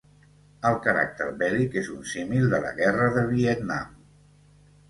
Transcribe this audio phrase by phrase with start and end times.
[0.69, 3.97] El caràcter bèl·lic és un símil de la Guerra de Vietnam.